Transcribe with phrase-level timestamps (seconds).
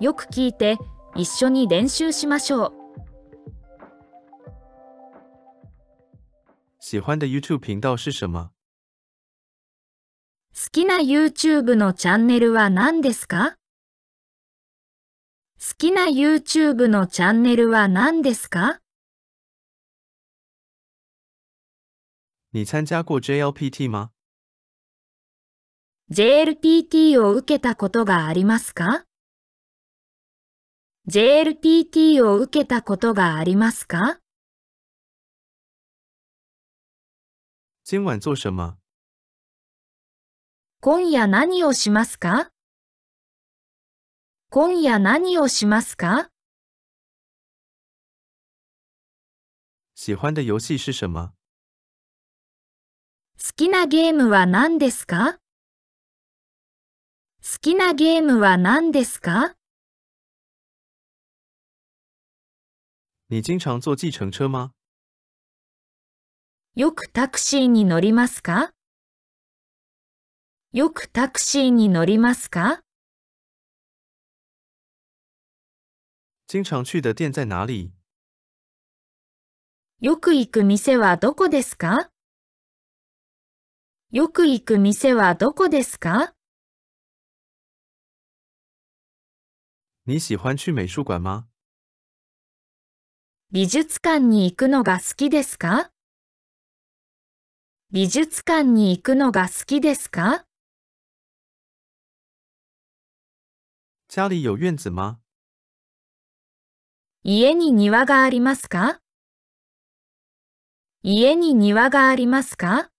[0.00, 0.76] よく聞いて
[1.16, 2.72] 一緒に練習しましょう。
[6.80, 8.50] 喜欢的 YouTube 频道是什么？
[10.54, 13.56] 好きな YouTube のチャンネルは何ですか？
[15.58, 18.78] 好きな YouTube のチャンネルは何ですか？
[22.52, 24.10] 你参加过 JLPT 吗
[26.10, 29.04] ？JLPT を受けたことがありますか？
[31.10, 34.20] ?JLPT を受けたことがありますか？
[37.86, 38.76] 今晚做什么？
[40.80, 42.50] 今夜何をしますか？
[44.50, 46.28] 今夜何をしますか？
[49.94, 51.32] 喜欢的游戏是什么？
[53.38, 55.38] 好きなゲームは何ですか？
[57.42, 59.54] 好きなゲームは何ですか？
[63.30, 64.72] 你经常坐计程车吗？
[66.74, 68.72] よくタクシーに乗りますか？
[70.72, 72.80] よくタクシーに乗りますか？
[76.46, 77.92] 经常去的店在哪里？
[80.00, 82.10] よく行く店はどこですか？
[84.10, 86.32] よく行く店はどこですか？
[90.06, 91.48] 你喜欢去美术馆吗？
[93.50, 95.90] 美術館に行くのが好きですか？
[97.90, 100.44] 美術館に行くのが好きですか？
[104.08, 105.16] 家里有院子吗？
[107.24, 109.00] 家に庭がありますか？
[111.02, 112.90] 家に庭がありますか？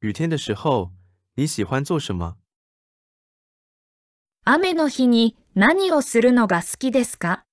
[0.00, 0.92] 雨天的时候，
[1.34, 2.36] 你喜欢做什么？
[4.46, 7.44] 雨の日に何をするのが好きですか？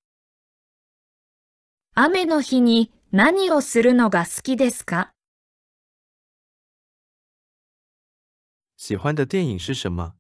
[1.96, 5.14] 雨の日に何をするのが好きですか？
[8.76, 10.16] 喜欢的电影是什么？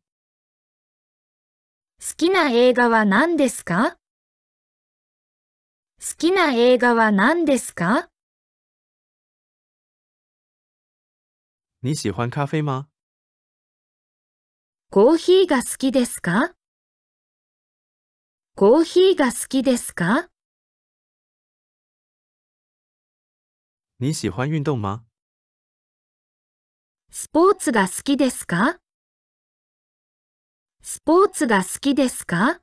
[2.00, 3.98] 好きな映画は何ですか？
[6.00, 8.08] 好きな映画は何ですか？
[11.82, 12.88] 你喜欢咖啡吗？
[14.90, 16.54] コーヒーが好きですか？
[18.54, 20.28] コーヒーが好きですか？
[23.98, 25.04] 你喜欢运动吗？
[27.10, 28.78] スポーツが好きですか？
[30.84, 32.60] スポーツが好きですか？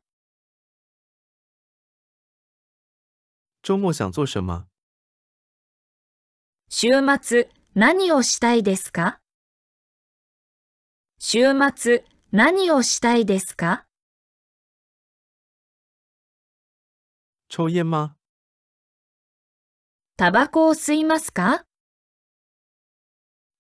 [3.65, 4.67] 周末想做什么？
[6.69, 6.89] 週
[7.21, 9.21] 末何をしたいですか？
[11.19, 13.88] 週末何をしたいですか？
[17.49, 18.15] 抽烟吗？
[20.19, 21.65] タバコを吸いますか？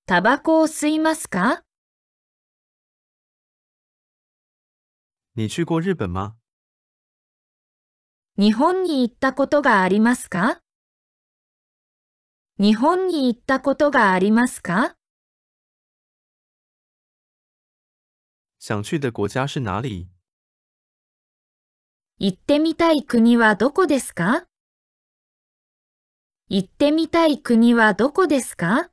[0.06, 1.62] タバコを吸いますか？
[5.34, 6.36] 你去过日本吗？
[8.36, 10.60] 日本に行ったことがありますか？
[12.58, 14.96] 日本に行ったことがありますか？
[18.58, 20.08] 想去的国家是哪里？
[22.20, 24.44] 行ってみたい国はどこですか？
[26.48, 28.90] 行ってみたい国はどこですか？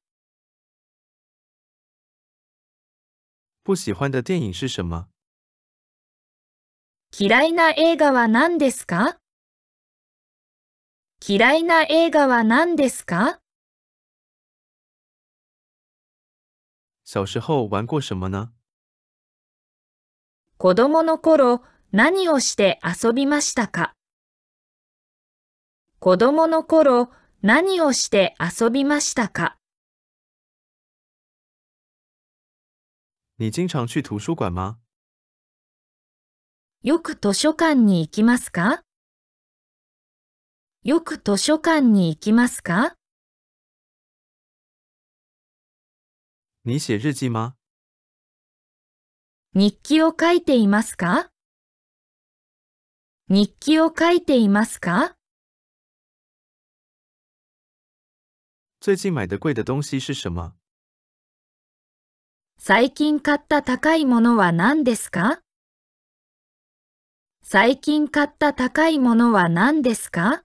[3.64, 5.08] 不喜欢的电影是什么？
[7.18, 9.18] 嫌いな映画は何ですか？
[11.28, 13.40] 嫌いな映画は何ですか？
[17.04, 18.52] 小时候玩过什么呢？
[20.60, 21.64] 子供の頃
[21.98, 23.94] 何をして遊びましたか？
[26.00, 27.10] 子供の頃
[27.42, 29.56] 何をして遊びましたか？
[33.40, 34.76] 你经常去图书馆吗？
[36.84, 38.82] よく図書館に行きますか？
[40.84, 42.98] よく図書館に行きますか？
[46.66, 47.56] 你写日记吗？
[49.54, 51.30] 日記を書いていますか？
[53.28, 55.16] 日記を書いていますか？
[62.60, 65.42] 最近買った高いものは何ですか？
[67.42, 70.44] 最近買った高いものは何ですか？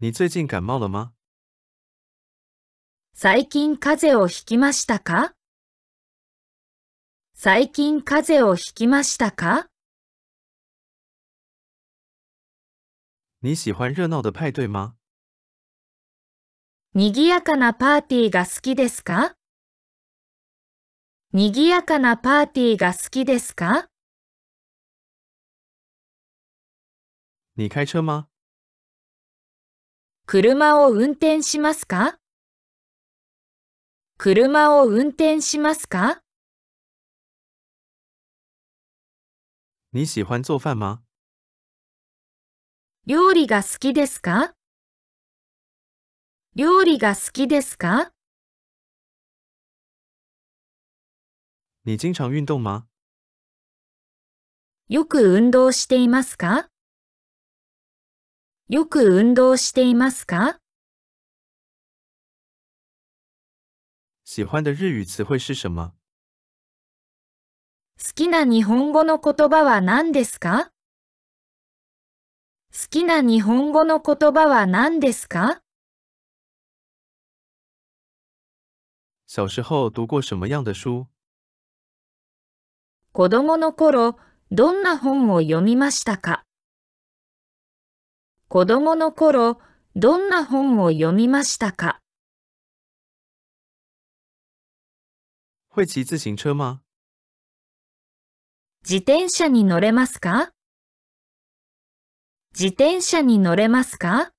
[0.00, 1.12] 你最近感冒了吗？
[3.14, 5.32] 最近風邪をひきましたか？
[7.40, 9.68] 最近風邪をひきましたか？
[13.42, 14.96] 你喜欢热闹的派对吗？
[16.96, 19.36] 賑やかなパーティーが好きですか？
[21.32, 23.86] 賑やかなパーティーが好きですか？
[27.54, 28.26] 你开车吗？
[30.26, 32.18] 車を運転しますか？
[34.16, 36.20] 車を運転しますか？
[39.90, 41.02] 你喜欢做饭吗？
[43.06, 44.52] 料理が好きですか？
[46.54, 48.12] 料理が好きですか？
[51.84, 52.86] 你经常运动吗？
[54.88, 56.68] よく運動していますか？
[58.68, 60.58] よく運動していますか？
[64.24, 65.97] 喜欢的日语词汇是什么？
[68.00, 70.70] 好きな日本語の言葉は何ですか？
[72.72, 75.62] 好きな日本語の言葉は何ですか？
[79.26, 81.08] 小时候读过什么样的书？
[83.10, 84.16] 子供の頃、
[84.52, 86.44] どんな本を読みましたか？
[88.46, 89.58] 子供の頃、
[89.96, 91.98] どんな本を読みましたか？
[95.74, 96.82] 会骑自行车吗？
[98.88, 100.50] 自転車に乗れますか？
[102.58, 104.32] 自転車に乗れますか？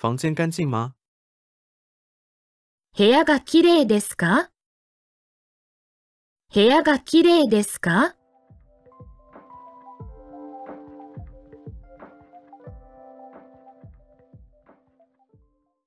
[0.00, 0.94] 房间干净吗？
[2.96, 4.50] 部屋がきれいですか？
[6.54, 8.14] 部屋がきれいですか？